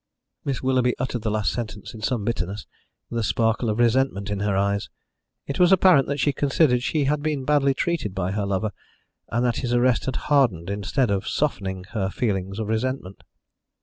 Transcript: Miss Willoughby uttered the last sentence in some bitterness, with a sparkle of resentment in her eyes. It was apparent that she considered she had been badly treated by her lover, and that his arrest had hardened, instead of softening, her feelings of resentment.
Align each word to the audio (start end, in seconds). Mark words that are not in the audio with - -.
Miss 0.43 0.63
Willoughby 0.63 0.95
uttered 0.97 1.21
the 1.21 1.29
last 1.29 1.51
sentence 1.53 1.93
in 1.93 2.01
some 2.01 2.25
bitterness, 2.25 2.65
with 3.11 3.19
a 3.19 3.23
sparkle 3.23 3.69
of 3.69 3.77
resentment 3.77 4.31
in 4.31 4.39
her 4.39 4.57
eyes. 4.57 4.89
It 5.45 5.59
was 5.59 5.71
apparent 5.71 6.07
that 6.07 6.19
she 6.19 6.33
considered 6.33 6.81
she 6.81 7.03
had 7.03 7.21
been 7.21 7.45
badly 7.45 7.75
treated 7.75 8.15
by 8.15 8.31
her 8.31 8.47
lover, 8.47 8.71
and 9.29 9.45
that 9.45 9.57
his 9.57 9.75
arrest 9.75 10.05
had 10.05 10.15
hardened, 10.15 10.71
instead 10.71 11.11
of 11.11 11.27
softening, 11.27 11.83
her 11.91 12.09
feelings 12.09 12.57
of 12.57 12.65
resentment. 12.67 13.23